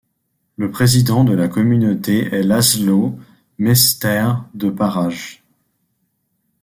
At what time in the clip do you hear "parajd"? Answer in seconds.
4.71-5.41